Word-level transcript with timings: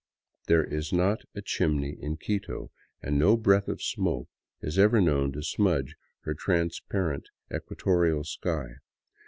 There 0.47 0.63
is 0.63 0.91
not 0.91 1.21
a 1.35 1.43
chimney 1.43 1.91
in 1.99 2.17
Quito, 2.17 2.71
and 3.03 3.19
no 3.19 3.37
breath 3.37 3.67
of 3.67 3.83
smoke 3.83 4.29
is 4.59 4.79
ever 4.79 4.99
known 4.99 5.31
to 5.33 5.43
smudge 5.43 5.95
her 6.21 6.33
transparent 6.33 7.25
equatorial 7.53 8.23
sky. 8.23 8.77